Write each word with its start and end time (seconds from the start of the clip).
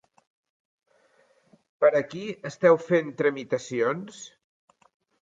Per 1.85 1.93
a 2.01 2.03
qui 2.15 2.23
esteu 2.53 2.83
fent 2.89 3.15
tramitacions? 3.23 4.27